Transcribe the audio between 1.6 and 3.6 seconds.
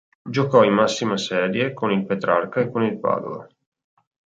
con il Petrarca e con il Padova.